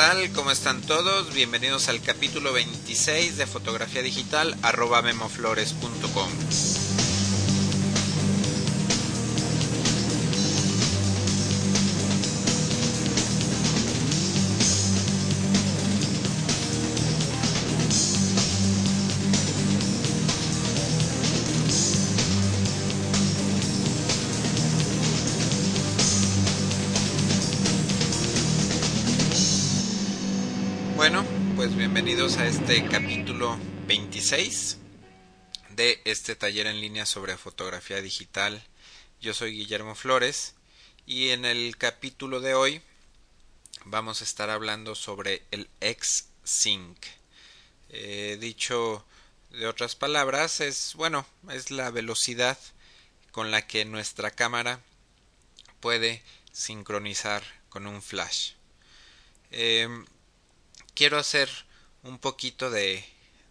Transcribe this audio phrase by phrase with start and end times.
[0.00, 0.32] ¿Qué tal?
[0.32, 1.34] ¿Cómo están todos?
[1.34, 6.30] Bienvenidos al capítulo 26 de fotografía digital arroba memoflores.com.
[31.00, 31.24] Bueno,
[31.56, 34.76] pues bienvenidos a este capítulo 26
[35.70, 38.62] de este taller en línea sobre fotografía digital.
[39.18, 40.56] Yo soy Guillermo Flores
[41.06, 42.82] y en el capítulo de hoy
[43.86, 46.98] vamos a estar hablando sobre el X-Sync.
[47.88, 49.02] Eh, dicho
[49.52, 52.58] de otras palabras, es bueno, es la velocidad
[53.30, 54.80] con la que nuestra cámara
[55.80, 58.52] puede sincronizar con un flash.
[59.50, 59.88] Eh,
[60.94, 61.48] quiero hacer
[62.02, 63.04] un poquito de,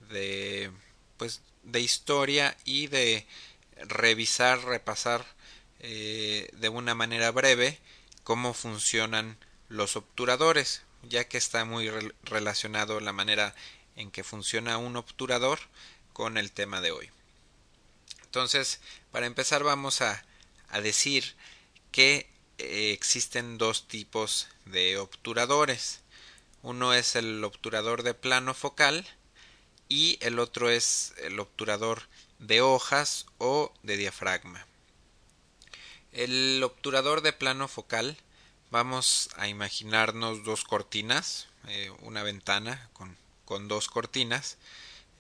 [0.10, 0.72] de
[1.18, 3.26] pues de historia y de
[3.78, 5.26] revisar repasar
[5.80, 7.80] eh, de una manera breve
[8.24, 13.56] cómo funcionan los obturadores ya que está muy re relacionado la manera
[13.96, 15.60] en que funciona un obturador
[16.14, 17.10] con el tema de hoy.
[18.24, 20.26] Entonces para empezar vamos a,
[20.70, 21.36] a decir
[21.92, 26.02] que eh, existen dos tipos de obturadores
[26.62, 29.06] uno es el obturador de plano focal
[29.88, 32.04] y el otro es el obturador
[32.40, 34.66] de hojas o de diafragma.
[36.12, 38.18] El obturador de plano focal
[38.72, 44.58] vamos a imaginarnos dos cortinas, eh, una ventana con, con dos cortinas.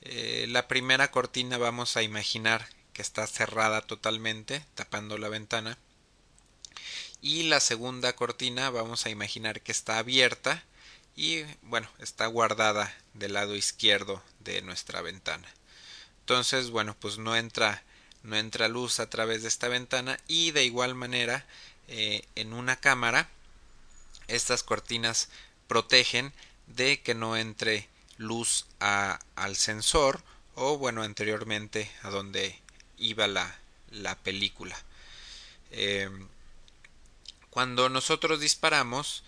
[0.02, 5.78] Eh, la primera cortina vamos a imaginar que está cerrada totalmente, tapando la ventana.
[7.22, 10.64] Y la segunda cortina vamos a imaginar que está abierta
[11.16, 15.48] y bueno está guardada del lado izquierdo de nuestra ventana.
[16.22, 17.84] Entonces bueno pues no entra
[18.24, 21.46] no entra luz a través de esta ventana y de igual manera
[21.88, 23.30] eh, en una cámara
[24.28, 25.30] estas cortinas
[25.68, 26.34] protegen
[26.68, 27.88] de que no entre
[28.18, 30.22] luz al sensor
[30.56, 32.60] o bueno anteriormente a donde
[32.98, 33.58] iba la,
[33.92, 34.78] la película.
[35.72, 36.10] Eh,
[37.50, 39.24] cuando nosotros disparamos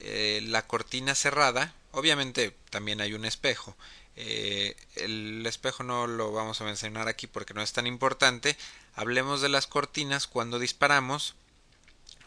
[0.00, 3.76] eh, la cortina cerrada, obviamente también hay un espejo.
[4.16, 8.56] Eh, el espejo no lo vamos a mencionar aquí porque no es tan importante.
[8.94, 11.34] Hablemos de las cortinas cuando disparamos.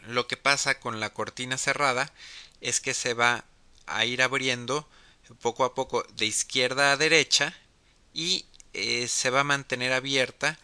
[0.06, 2.12] Lo que pasa con la cortina cerrada
[2.60, 3.44] es que se va
[3.86, 4.88] a ir abriendo
[5.40, 7.54] poco a poco de izquierda a derecha
[8.14, 10.58] y eh, se va a mantener abierta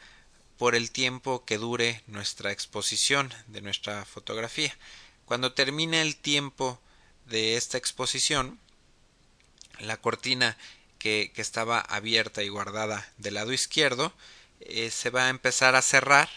[0.59, 4.77] por el tiempo que dure nuestra exposición de nuestra fotografía.
[5.25, 6.81] Cuando termine el tiempo
[7.27, 8.59] de esta exposición,
[9.79, 10.57] la cortina
[10.99, 14.13] que, que estaba abierta y guardada del lado izquierdo
[14.61, 16.29] eh, se va a empezar a cerrar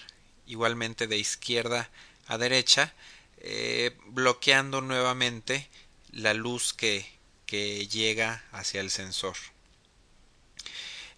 [0.46, 1.90] igualmente de izquierda
[2.28, 2.94] a derecha,
[3.38, 5.70] eh, bloqueando nuevamente
[6.12, 7.10] la luz que,
[7.46, 9.36] que llega hacia el sensor.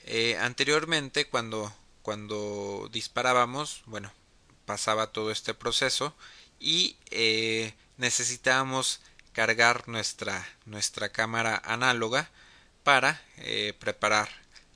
[0.05, 4.11] Eh, anteriormente, cuando, cuando disparábamos, bueno,
[4.65, 6.15] pasaba todo este proceso
[6.59, 6.95] y
[7.97, 9.01] necesitábamos
[9.33, 12.29] cargar nuestra, nuestra cámara análoga
[12.83, 14.29] para eh, preparar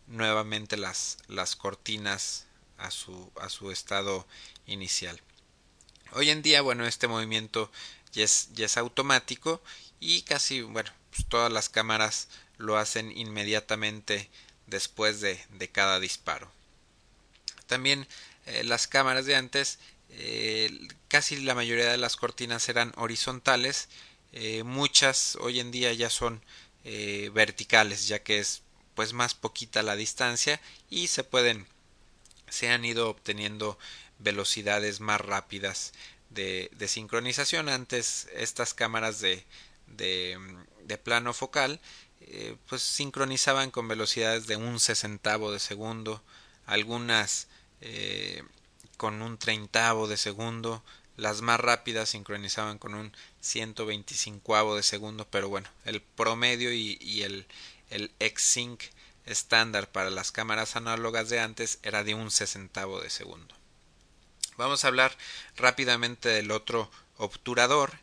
[0.07, 2.45] nuevamente las, las cortinas
[2.77, 4.27] a su, a su estado
[4.65, 5.19] inicial.
[6.11, 7.71] Hoy en día, bueno, este movimiento
[8.13, 9.61] ya es, ya es automático
[9.99, 12.27] y casi, bueno, pues todas las cámaras
[12.57, 14.29] lo hacen inmediatamente
[14.67, 16.51] después de, de cada disparo.
[17.67, 18.07] También
[18.45, 19.79] eh, las cámaras de antes,
[20.09, 23.89] eh, casi la mayoría de las cortinas eran horizontales
[24.37, 26.43] eh, muchas hoy en día ya son
[26.83, 30.59] eh, verticales ya que es pues más poquita la distancia
[30.89, 31.65] y se pueden
[32.49, 33.79] se han ido obteniendo
[34.19, 35.93] velocidades más rápidas
[36.29, 37.69] de, sincronización.
[37.69, 39.45] Antes estas cámaras de,
[39.87, 40.37] de,
[40.83, 41.79] de plano focal
[42.19, 46.21] eh, pues sincronizaban con velocidades de un sesentavo de segundo
[46.65, 47.47] algunas
[48.97, 50.83] con un treintavo de segundo
[51.17, 57.45] las más rápidas sincronizaban con un 125 de segundo, pero bueno, el promedio y, el,
[57.89, 58.81] el X-Sync
[59.25, 63.55] estándar para las cámaras análogas de antes era de un sesentavo de segundo.
[64.57, 65.17] Vamos a hablar
[65.57, 67.93] rápidamente del otro obturador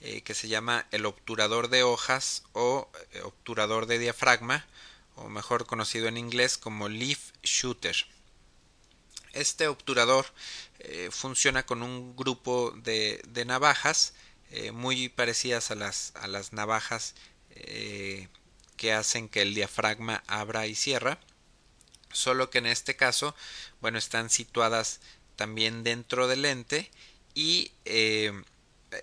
[0.00, 4.66] eh, que se llama el obturador de hojas o eh, obturador de diafragma
[5.14, 7.94] o mejor conocido en inglés como leaf shooter.
[9.32, 10.26] Este obturador
[10.84, 14.14] eh, funciona con un grupo de, de navajas
[14.50, 17.14] eh, muy parecidas a las, a las navajas
[17.50, 18.26] eh,
[18.76, 21.20] que hacen que el diafragma abra y cierra,
[22.12, 23.36] solo que en este caso,
[23.80, 24.98] bueno, están situadas
[25.36, 26.90] también dentro del lente
[27.34, 27.70] y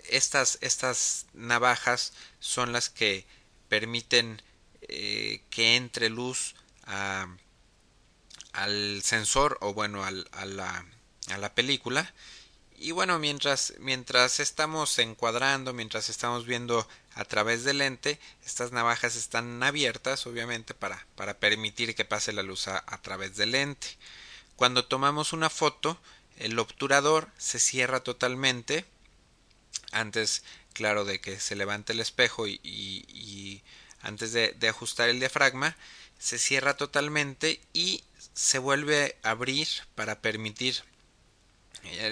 [0.10, 2.12] estas, estas navajas
[2.42, 3.26] son las que
[3.70, 4.42] permiten
[4.82, 7.28] que entre luz a,
[8.52, 10.86] al sensor o bueno al, a, la,
[11.30, 12.14] a la película.
[12.78, 19.18] Y bueno mientras mientras estamos encuadrando mientras estamos viendo a través del lente estas navajas
[19.18, 23.88] están abiertas obviamente para, para permitir que pase la luz a, través del lente.
[24.56, 26.00] Cuando tomamos una foto
[26.38, 28.86] el obturador se cierra totalmente
[29.92, 33.62] antes claro de que se levante el espejo y,
[34.02, 35.76] antes de, ajustar el diafragma
[36.18, 38.04] se cierra totalmente y
[38.34, 40.82] se vuelve a abrir para permitir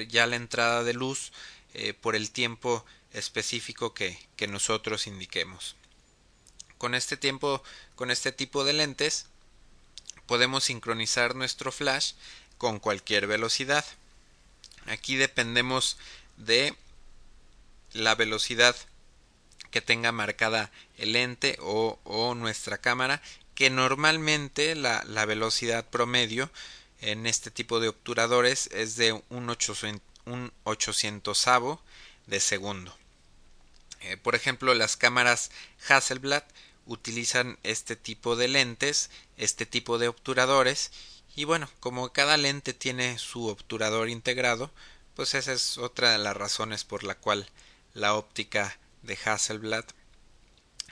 [0.08, 1.32] ya la entrada de luz
[1.74, 5.76] eh, por el tiempo específico que, que nosotros indiquemos.
[6.78, 7.64] Con este tiempo,
[7.96, 9.26] con este tipo de lentes,
[10.28, 12.14] podemos sincronizar nuestro flash
[12.58, 13.86] con cualquier velocidad.
[14.86, 15.98] Aquí dependemos
[16.38, 16.76] de
[17.94, 18.76] la velocidad
[19.72, 23.22] que tenga marcada el lente o, o nuestra cámara,
[23.56, 26.50] que normalmente la, la, velocidad promedio
[27.02, 31.46] en este tipo de obturadores es de un, 800, un 800
[32.26, 32.96] de segundo.
[34.02, 35.52] Eh, por ejemplo, las cámaras
[35.88, 36.44] Hasselblad
[36.86, 40.92] utilizan este tipo de lentes, este tipo de obturadores,
[41.36, 44.72] y bueno, como cada lente tiene su obturador integrado,
[45.16, 47.50] pues esa es otra de las razones por la cual
[47.94, 49.86] la óptica de Hasselblad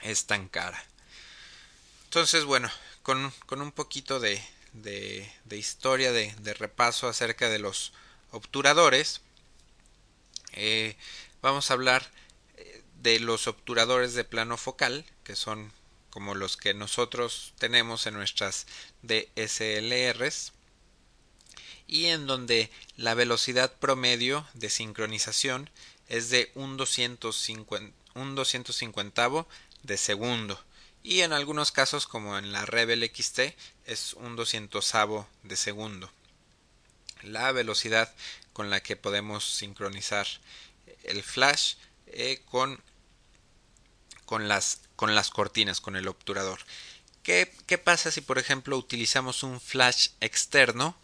[0.02, 0.84] es tan cara.
[2.04, 2.70] Entonces, bueno,
[3.02, 4.42] con, con un poquito de,
[4.82, 7.92] de, historia, de, de, repaso acerca de los
[8.30, 9.20] obturadores,
[10.52, 10.96] eh,
[11.42, 12.10] vamos a hablar
[12.56, 15.72] eh, de los obturadores de plano focal, que son
[16.10, 18.66] como los que nosotros tenemos en nuestras
[19.02, 20.52] DSLRs,
[21.86, 25.70] y en donde la velocidad promedio de sincronización
[26.08, 29.46] es de un 250, un 250
[29.82, 30.60] de segundo
[31.06, 33.54] y en algunos casos como en la Rebel XT
[33.84, 34.92] es un 200
[35.44, 36.10] de segundo.
[37.22, 38.12] La velocidad
[38.52, 40.26] con la que podemos sincronizar
[41.04, 41.74] el flash
[42.08, 42.82] eh, con,
[44.24, 46.58] con, las, con las cortinas, con el obturador.
[47.22, 50.98] ¿Qué, ¿Qué pasa si por ejemplo utilizamos un flash externo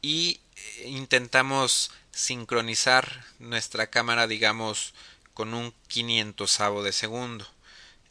[0.00, 4.94] y eh, intentamos sincronizar nuestra cámara digamos
[5.34, 7.46] con un 500 de segundo?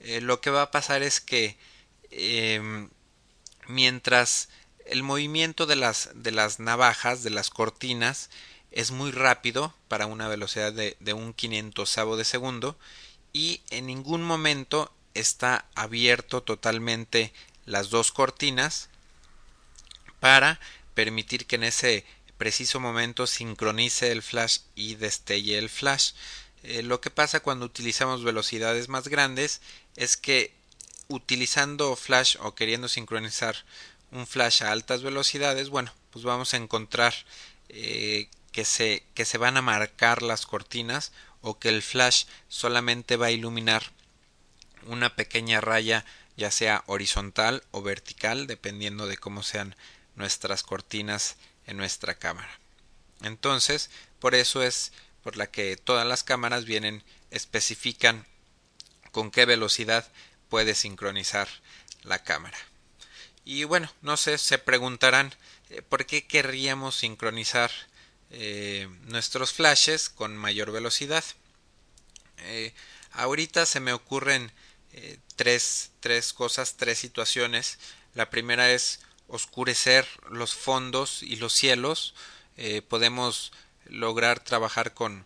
[0.04, 1.58] Eh, lo que va a pasar es que
[2.10, 2.88] eh,
[3.68, 4.50] mientras
[4.86, 8.30] el movimiento de las, de las navajas, de las cortinas,
[8.72, 12.78] es muy rápido para una velocidad de, de un quinientosavo de segundo
[13.34, 17.34] y en ningún momento está abierto totalmente
[17.66, 18.90] las dos cortinas
[20.20, 20.60] para
[20.94, 22.06] permitir que en ese
[22.38, 26.14] preciso momento sincronice el flash y destelle el flash.
[26.64, 29.62] Eh, lo que pasa cuando utilizamos velocidades más grandes
[29.96, 30.54] es que
[31.08, 33.56] utilizando flash o queriendo sincronizar
[34.12, 37.14] un flash a altas velocidades, bueno, pues vamos a encontrar
[37.70, 43.16] eh, que, se, que se van a marcar las cortinas o que el flash solamente
[43.16, 43.84] va a iluminar
[44.86, 46.06] una pequeña raya
[46.38, 49.76] ya sea horizontal o vertical dependiendo de cómo sean
[50.16, 52.60] nuestras cortinas en nuestra cámara.
[53.22, 53.90] Entonces,
[54.20, 54.92] por eso es
[55.24, 58.26] por la que todas las cámaras vienen especifican
[59.12, 60.10] con qué velocidad
[60.50, 61.48] puede sincronizar
[62.04, 62.58] la cámara.
[63.44, 65.34] Y bueno, no sé, se preguntarán
[65.70, 67.72] eh, por qué querríamos sincronizar
[68.30, 71.24] eh, nuestros flashes con mayor velocidad.
[72.38, 72.74] Eh,
[73.12, 74.52] ahorita se me ocurren
[75.38, 77.80] tres, tres cosas, tres situaciones.
[78.14, 82.14] La primera es oscurecer los fondos y los cielos.
[82.90, 83.54] Podemos
[83.92, 85.26] lograr trabajar con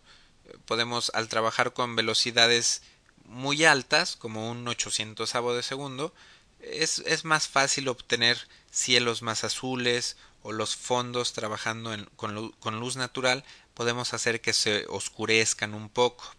[0.66, 2.82] podemos al trabajar con velocidades
[3.24, 6.14] muy altas como un 800 de segundo
[6.60, 12.80] es, es, más fácil obtener cielos más azules o los fondos trabajando en, con, con,
[12.80, 13.44] luz natural
[13.74, 16.34] podemos hacer que se oscurezcan un poco.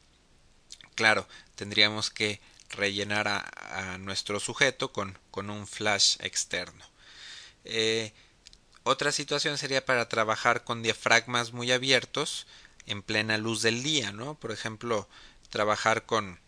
[0.95, 6.85] Claro tendríamos que rellenar a, nuestro sujeto con, con, un flash externo.
[7.65, 8.13] Eh,
[8.87, 12.47] otra situación sería para trabajar con diafragmas muy abiertos
[12.85, 14.35] en plena luz del día, ¿no?
[14.35, 15.07] Por ejemplo,
[15.49, 16.39] trabajar con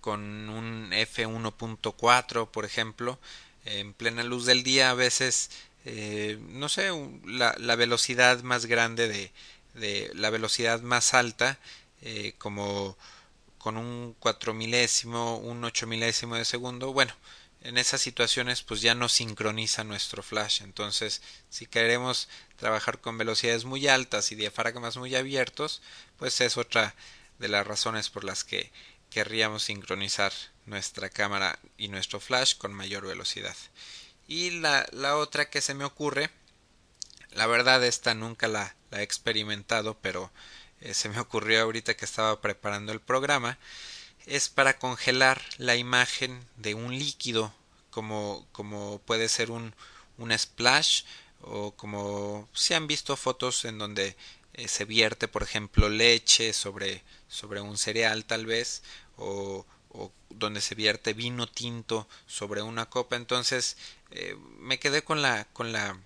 [0.00, 3.18] con un F1.4, por ejemplo,
[3.64, 5.50] en plena luz del día a veces
[5.84, 6.90] eh, no sé
[7.26, 9.32] la, velocidad más grande de,
[9.74, 11.58] de, la velocidad más alta
[12.02, 12.96] eh, como
[13.58, 17.12] con un cuatro milésimo, un ocho milésimo de segundo, bueno,
[17.62, 20.62] en esas situaciones pues ya no sincroniza nuestro flash.
[20.62, 25.82] Entonces, si queremos trabajar con velocidades muy altas y diafragmas muy abiertos,
[26.18, 26.94] pues es otra
[27.38, 28.70] de las razones por las que
[29.10, 30.32] querríamos sincronizar
[30.66, 33.56] nuestra cámara y nuestro flash con mayor velocidad.
[34.28, 36.30] Y la, la otra que se me ocurre,
[37.32, 40.30] la verdad esta nunca la, la he experimentado, pero
[40.80, 43.58] eh, se me ocurrió ahorita que estaba preparando el programa,
[44.26, 47.52] es para congelar la imagen de un líquido
[47.90, 49.74] como, como puede ser un,
[50.18, 51.02] un splash
[51.42, 54.16] o como si han visto fotos en donde
[54.54, 58.82] eh, se vierte por ejemplo leche sobre, sobre un cereal tal vez
[59.16, 63.16] o, o donde se vierte vino tinto sobre una copa.
[63.16, 63.76] Entonces
[64.10, 65.98] eh, me quedé con la con la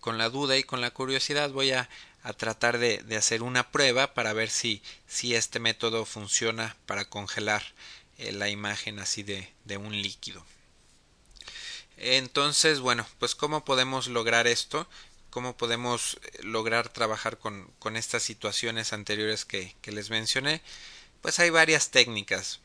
[0.00, 1.50] con la duda y con la curiosidad.
[1.50, 1.88] Voy a,
[2.24, 7.04] a tratar de, de, hacer una prueba para ver si, si este método funciona para
[7.04, 7.62] congelar
[8.16, 10.44] eh, la imagen así de, de un líquido.
[11.98, 14.88] Entonces, bueno, pues cómo podemos lograr esto,
[15.28, 20.62] cómo podemos eh, lograr trabajar con, con estas situaciones anteriores que, que, les mencioné,
[21.20, 22.60] pues hay varias técnicas.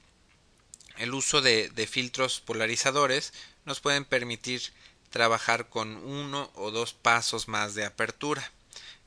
[0.98, 3.34] El uso de, de filtros polarizadores
[3.66, 4.62] nos pueden permitir
[5.10, 8.52] trabajar con uno o dos pasos más de apertura.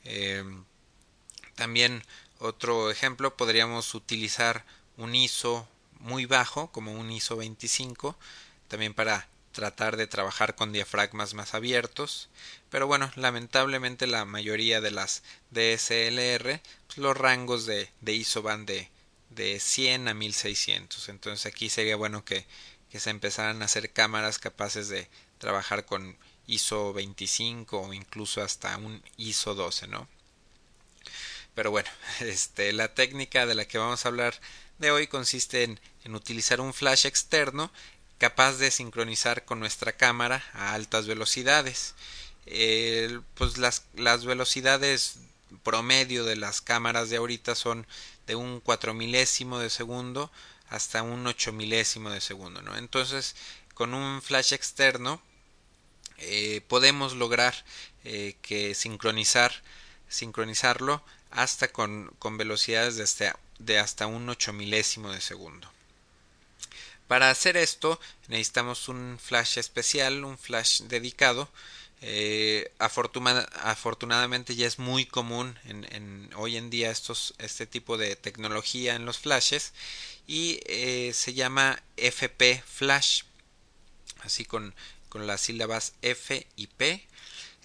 [0.04, 0.44] Eh,
[1.54, 2.02] también
[2.38, 4.64] otro ejemplo podríamos utilizar
[4.96, 5.68] un ISO
[6.00, 8.16] muy bajo como un ISO 25
[8.68, 12.30] también para tratar de trabajar con diafragmas más abiertos.
[12.70, 18.66] Pero bueno lamentablemente la mayoría de las DSLR pues los rangos de, de, ISO van
[18.66, 18.88] de,
[19.30, 22.46] de 100 a 1600 entonces aquí sería bueno que,
[22.90, 28.76] que se empezaran a hacer cámaras capaces de trabajar con ISO 25 o incluso hasta
[28.76, 30.08] un ISO 12, ¿no?
[31.54, 34.40] Pero bueno, este, la técnica de la que vamos a hablar
[34.78, 37.70] de hoy consiste en, en utilizar un flash externo
[38.22, 41.94] capaz de sincronizar con nuestra cámara a altas velocidades.
[43.34, 45.18] Pues las, las velocidades
[45.64, 47.84] promedio de las cámaras de ahorita son
[48.28, 50.30] de un cuatro milésimo de segundo
[50.68, 52.76] hasta un ocho milésimo de segundo, ¿no?
[52.76, 53.34] Entonces,
[53.74, 55.20] con un flash externo
[56.22, 57.54] eh, podemos lograr
[58.04, 59.52] eh, que sincronizar
[60.08, 65.70] sincronizarlo hasta con, con velocidades de hasta, de hasta un ocho milésimo de segundo.
[67.08, 71.48] Para hacer esto necesitamos un flash especial, un flash dedicado.
[72.04, 77.96] Eh, afortuna, afortunadamente ya es muy común en, en, hoy en día estos, este tipo
[77.96, 79.72] de tecnología en los flashes
[80.26, 83.22] y eh, se llama FP Flash
[84.22, 84.74] así con
[85.12, 87.06] con las sílabas F y P,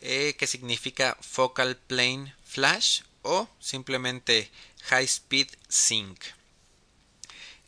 [0.02, 4.52] eh, que significa Focal Plane Flash o simplemente
[4.90, 6.20] High Speed Sync.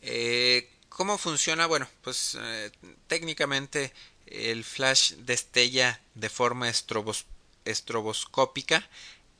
[0.02, 1.64] Eh, ¿Cómo funciona?
[1.64, 2.70] Bueno, pues eh,
[3.06, 3.94] técnicamente
[4.26, 7.24] el flash destella de forma estrobos
[7.64, 8.86] estroboscópica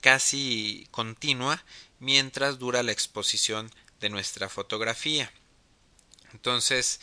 [0.00, 1.62] casi continua
[1.99, 3.70] mientras dura la exposición
[4.00, 5.30] de nuestra fotografía.
[6.32, 7.00] Entonces,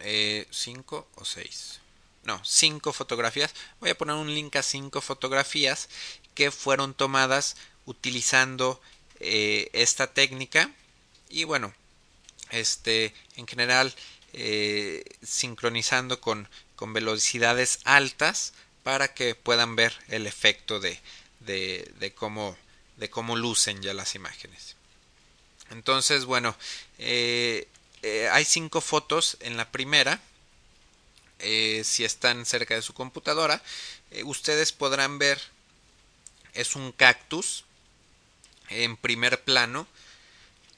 [0.00, 1.80] eh, cinco o seis.
[2.24, 3.54] No cinco fotografías.
[3.80, 5.88] Voy a poner un link a cinco fotografías
[6.34, 8.80] que fueron tomadas utilizando
[9.20, 10.70] eh, esta técnica.
[11.28, 11.74] Y bueno
[12.50, 13.92] este en general
[14.32, 21.00] eh, sincronizando con con velocidades altas para que puedan ver el efecto de,
[21.40, 22.56] de, cómo,
[22.96, 24.76] de cómo lucen ya las imágenes.
[25.70, 26.56] Entonces, bueno,
[26.98, 27.66] eh,
[28.02, 30.20] eh, hay cinco fotos en la primera.
[31.38, 33.62] Eh, si están cerca de su computadora,
[34.24, 35.38] ustedes podrán ver,
[36.54, 37.64] es un cactus
[38.70, 39.86] en primer plano.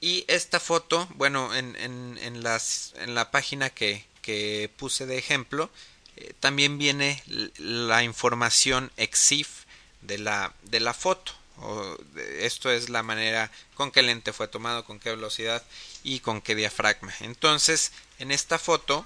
[0.01, 5.17] Y esta foto, bueno, en, en, en, las, en la página que, que puse de
[5.17, 5.69] ejemplo,
[6.15, 7.21] eh, también viene
[7.57, 9.65] la información EXIF
[10.01, 11.33] de la, de la foto.
[11.61, 11.97] O
[12.39, 15.63] esto es la manera con qué lente fue tomado, con qué velocidad
[16.03, 17.13] y con qué diafragma.
[17.19, 19.05] Entonces, en esta foto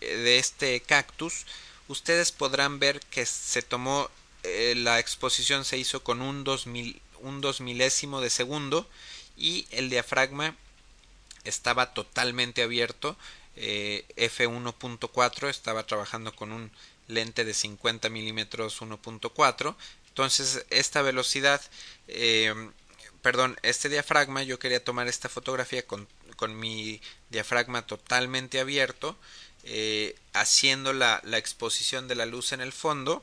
[0.00, 1.46] eh, de este cactus,
[1.88, 4.10] ustedes podrán ver que se tomó
[4.42, 8.88] eh, la exposición se hizo con un dos, un dos milésimo de segundo
[9.36, 10.54] y el diafragma
[11.44, 13.16] estaba totalmente abierto
[13.56, 16.70] eh, f1.4 estaba trabajando con un
[17.08, 19.74] lente de 50 milímetros 1.4
[20.18, 21.60] entonces esta velocidad
[22.08, 22.52] eh,
[23.22, 29.16] perdón este diafragma yo quería tomar esta fotografía con, con mi diafragma totalmente abierto
[29.62, 33.22] eh, haciendo la, la, exposición de la luz en el fondo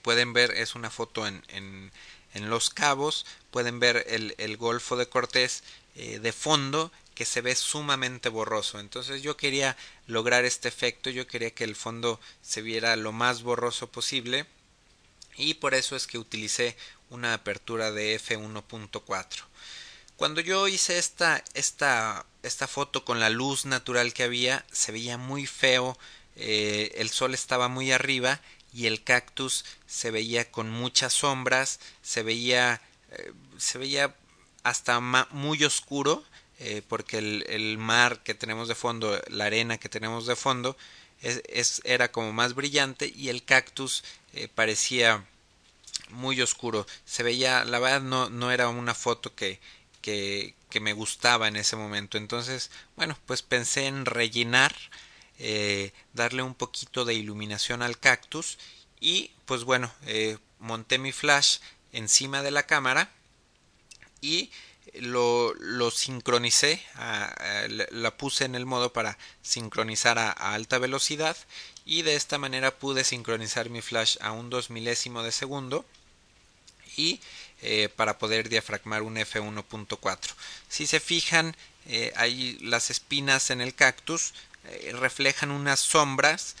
[0.00, 1.92] pueden ver es una foto en, en,
[2.32, 5.64] en, los cabos pueden ver el, el golfo de Cortés
[5.94, 8.80] de fondo que se ve sumamente borroso.
[8.80, 9.76] Entonces yo quería
[10.06, 14.46] lograr este efecto, yo quería que el fondo se viera lo más borroso posible
[15.36, 16.76] y por eso es que utilicé
[17.10, 19.42] una apertura de f1.4.
[20.16, 25.18] Cuando yo hice esta, esta, esta foto con la luz natural que había, se veía
[25.18, 25.98] muy feo,
[26.36, 28.40] eh, el sol estaba muy arriba
[28.72, 34.14] y el cactus se veía con muchas sombras, se veía, eh, se veía
[34.62, 36.24] hasta muy oscuro
[36.58, 40.76] eh, porque el, mar que tenemos de fondo, la arena que tenemos de fondo,
[41.22, 45.24] es, era como más brillante y el cactus eh, parecía
[46.10, 46.86] muy oscuro.
[47.04, 49.60] Se veía, la verdad no, no era una foto que,
[50.00, 52.18] que, que, me gustaba en ese momento.
[52.18, 54.74] Entonces, bueno, pues pensé en rellenar,
[55.38, 58.58] eh, darle un poquito de iluminación al cactus
[59.00, 59.92] y pues bueno,
[60.58, 61.58] monté mi flash
[61.92, 63.10] encima de la cámara
[64.20, 64.50] y
[65.00, 66.82] lo, lo sincronicé,
[67.90, 71.36] la puse en el modo para sincronizar a, alta velocidad
[71.84, 75.84] y de esta manera pude sincronizar mi flash a un dos milésimo de segundo
[76.96, 77.20] y
[77.62, 80.18] eh, para poder diafragmar un f1.4
[80.68, 84.32] si se fijan eh, ahí las espinas en el cactus
[84.64, 86.56] eh, reflejan unas sombras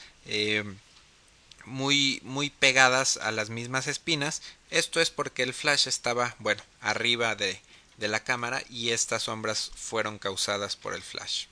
[1.64, 4.42] muy muy pegadas a las mismas espinas.
[4.70, 7.60] Esto es porque el flash estaba bueno arriba de,
[7.96, 11.46] de la cámara y estas sombras fueron causadas por el flash.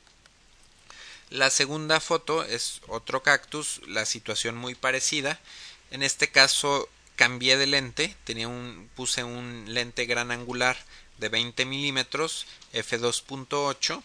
[1.31, 5.41] La segunda foto es otro cactus, la situación muy parecida.
[5.91, 10.77] En este caso cambié de lente, tenía un, puse un lente gran angular
[11.19, 14.03] de 20 milímetros f2.8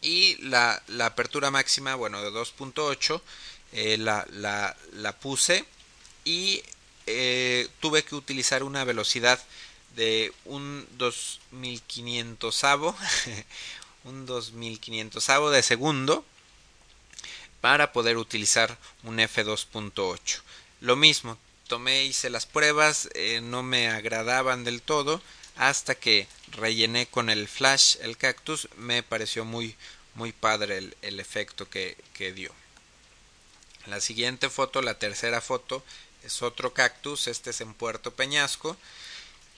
[0.00, 3.20] y la, la, apertura máxima, bueno, de 2.8
[3.72, 5.64] eh, la, la, la, puse
[6.24, 6.62] y
[7.06, 9.40] eh, tuve que utilizar una velocidad
[9.98, 12.64] de un 2500
[14.04, 16.24] un 2500 de segundo
[17.60, 20.40] para poder utilizar un f2.8
[20.80, 25.20] lo mismo tomé hice las pruebas eh, no me agradaban del todo
[25.56, 29.74] hasta que rellené con el flash el cactus me pareció muy
[30.14, 32.52] muy padre el, el efecto que, que dio.
[33.86, 35.84] La siguiente foto la tercera foto
[36.22, 38.76] es otro cactus este es en Puerto Peñasco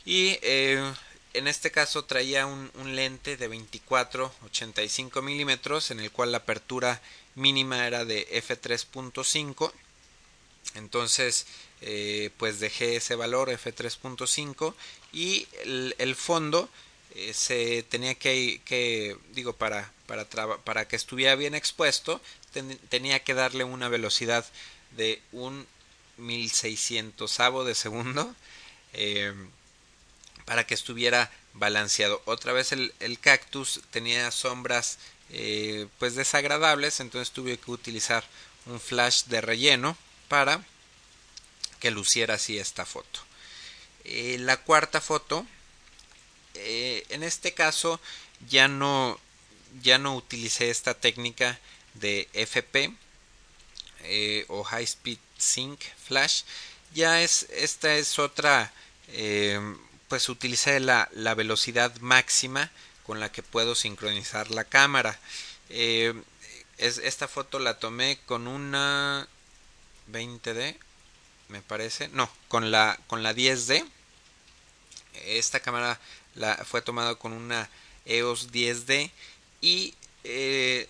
[0.04, 0.92] y eh,
[1.34, 7.00] en este caso traía un, lente de 24-85 milímetros en el cual la apertura
[7.34, 9.72] mínima era de f3.5
[10.74, 11.46] entonces
[11.82, 14.74] eh, pues dejé ese valor f3.5
[15.12, 15.46] y
[15.98, 16.68] el, fondo
[17.14, 19.92] eh, se tenía que, que digo para
[20.64, 22.20] para, que estuviera bien expuesto
[22.88, 24.44] tenía que darle una velocidad
[24.96, 25.66] de un
[26.16, 28.34] 1600 de segundo
[30.50, 32.22] para que estuviera balanceado.
[32.24, 38.24] Otra vez el, cactus tenía sombras eh, pues desagradables, entonces tuve que utilizar
[38.66, 40.64] un flash de relleno para
[41.78, 43.20] que luciera así esta foto.
[44.02, 45.46] Eh, la cuarta foto,
[46.54, 48.00] eh, en este caso
[48.48, 49.20] ya no,
[49.82, 51.60] ya no utilicé esta técnica
[51.94, 52.92] de FP
[54.48, 56.42] o High Speed Sync Flash,
[56.92, 58.72] ya es esta es otra
[60.10, 62.72] pues utilicé la, la, velocidad máxima
[63.06, 65.20] con la que puedo sincronizar la cámara.
[65.68, 66.12] Eh,
[66.78, 69.28] es, esta foto la tomé con una
[70.10, 70.76] 20D,
[71.48, 72.08] me parece.
[72.08, 73.88] No, con la, con la 10D.
[75.26, 76.00] Esta cámara
[76.34, 77.70] la, fue tomada con una
[78.04, 79.12] EOS 10D
[79.60, 79.94] y
[80.24, 80.88] eh,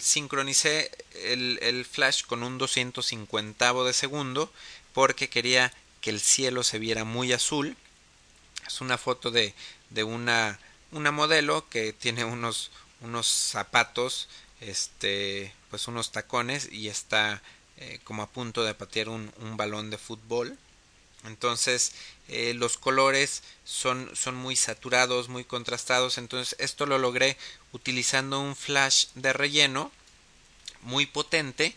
[0.00, 4.52] sincronicé el, el, flash con un 250 de segundo
[4.92, 7.74] porque quería que el cielo se viera muy azul.
[8.70, 9.52] Es una foto de,
[9.90, 10.60] de una,
[10.92, 14.28] una modelo que tiene unos, unos zapatos,
[14.60, 17.42] este, pues unos tacones y está
[17.78, 20.56] eh, como a punto de patear un, un balón de fútbol.
[21.24, 21.92] Entonces
[22.28, 26.16] eh, los colores son, son muy saturados, muy contrastados.
[26.16, 27.36] Entonces esto lo logré
[27.72, 29.90] utilizando un flash de relleno
[30.82, 31.74] muy potente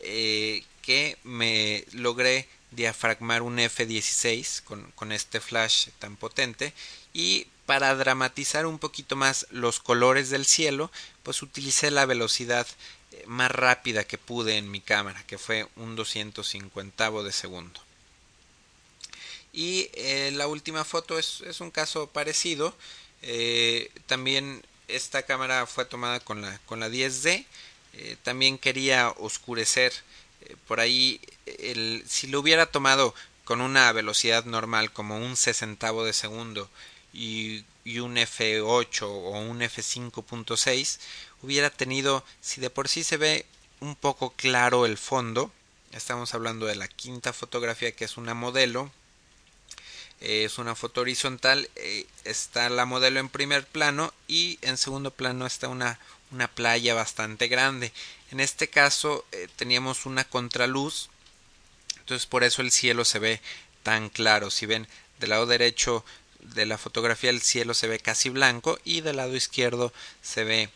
[0.00, 6.72] eh, que me logré diafragmar un F16 con, con, este flash tan potente
[7.12, 10.90] y para dramatizar un poquito más los colores del cielo
[11.22, 12.66] pues utilicé la velocidad
[13.26, 17.80] más rápida que pude en mi cámara, que fue un 250 de segundo.
[19.52, 22.76] Y eh, la última foto es, es, un caso parecido.
[23.22, 27.46] Eh, también esta cámara fue tomada con la, con la 10D.
[27.94, 30.00] Eh, también quería oscurecer eh,
[30.66, 31.20] por ahí.
[31.46, 33.14] El, si lo hubiera tomado
[33.46, 36.68] con una velocidad normal como un sesentavo de segundo
[37.12, 37.64] y,
[38.00, 40.98] un F8 o un F5.6
[41.42, 43.46] hubiera tenido, si de por sí se ve
[43.78, 45.52] un poco claro el fondo,
[45.92, 48.90] estamos hablando de la quinta fotografía que es una modelo,
[50.20, 55.12] eh, es una foto horizontal, eh, está la modelo en primer plano y en segundo
[55.12, 57.92] plano está una, una playa bastante grande.
[58.30, 61.08] En este caso eh, teníamos una contraluz,
[61.98, 63.40] entonces por eso el cielo se ve
[63.82, 64.50] tan claro.
[64.50, 66.04] Si ven del lado derecho
[66.40, 70.70] de la fotografía el cielo se ve casi blanco y del lado izquierdo se ve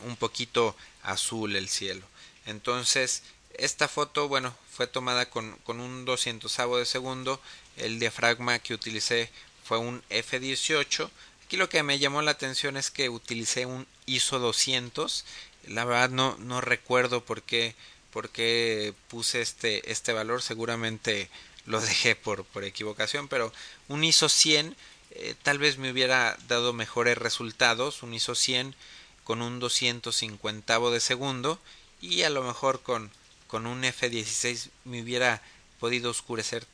[0.00, 2.06] un poquito azul el cielo.
[2.46, 3.22] Entonces,
[3.54, 7.40] esta foto, bueno, fue tomada con, con un 200 de segundo.
[7.76, 9.30] El diafragma que utilicé
[9.64, 11.10] fue un F18.
[11.46, 15.24] Aquí lo que me llamó la atención es que utilicé un ISO 200.
[15.68, 17.76] La verdad no, no recuerdo por qué,
[18.12, 20.42] por qué puse este, este valor.
[20.42, 21.30] Seguramente
[21.64, 23.52] lo dejé por, por equivocación, pero
[23.86, 24.74] un ISO 100
[25.12, 28.02] eh, tal vez me hubiera dado mejores resultados.
[28.02, 28.74] Un ISO 100
[29.22, 31.60] con un 250 de segundo
[32.00, 33.12] y a lo mejor con,
[33.46, 35.40] con un F16 me hubiera
[35.78, 36.66] podido oscurecer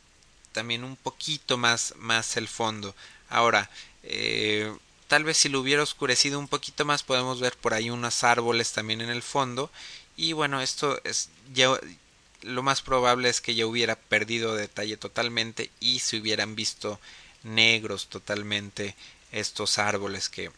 [0.52, 2.94] también un poquito más, más el fondo.
[3.32, 3.70] Ahora,
[4.02, 4.70] eh,
[5.08, 8.72] tal vez si lo hubiera oscurecido un poquito más podemos ver por ahí unos árboles
[8.72, 9.70] también en el fondo
[10.16, 11.78] y bueno esto es ya
[12.42, 17.00] lo más probable es que ya hubiera perdido detalle totalmente y se hubieran visto
[17.42, 18.96] negros totalmente
[19.32, 20.50] estos árboles que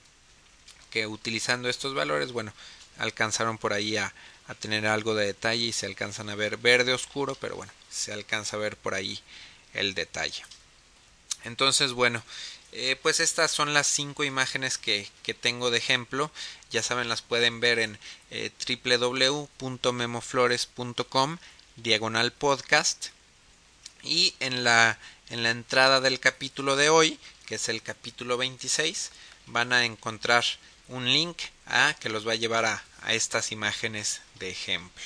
[0.90, 2.52] que utilizando estos valores, bueno,
[2.98, 4.14] alcanzaron por ahí a,
[4.46, 8.12] a tener algo de detalle y se alcanzan a ver verde oscuro, pero bueno, se
[8.12, 9.20] alcanza a ver por ahí
[9.72, 10.44] el detalle.
[11.42, 12.22] Entonces, bueno,
[12.76, 16.32] eh, pues estas son las cinco imágenes que, que, tengo de ejemplo.
[16.72, 17.96] Ya saben, las pueden ver en
[18.32, 18.50] eh,
[18.84, 21.38] www.memoflores.com
[21.76, 23.10] diagonal podcast
[24.02, 24.98] y en la,
[25.30, 29.12] en la entrada del capítulo de hoy, que es el capítulo 26,
[29.46, 30.44] van a encontrar
[30.88, 35.04] un link a que los va a llevar a, a estas imágenes de ejemplo.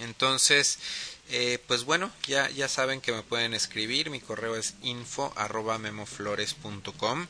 [0.00, 0.80] Entonces,
[1.30, 5.32] eh, pues bueno, ya, ya saben que me pueden escribir, mi correo es info
[5.78, 7.26] memoflores.com.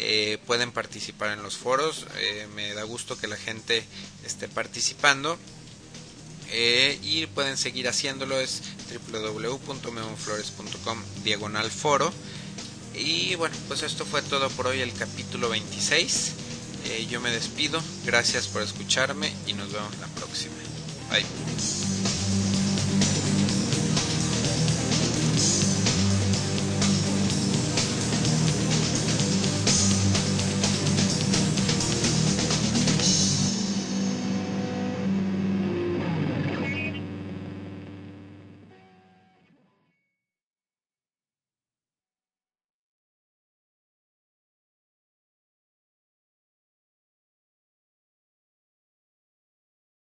[0.00, 3.84] Eh, pueden participar en los foros, eh, me da gusto que la gente
[4.24, 5.38] esté participando.
[6.50, 8.62] Y pueden seguir haciéndolo es
[9.12, 12.10] www.memoflores.com diagonal foro
[12.94, 16.32] y bueno pues esto fue todo por hoy el capítulo 26
[16.88, 20.54] eh, yo me despido, gracias por escucharme y nos vemos la próxima.
[21.10, 21.87] Bye.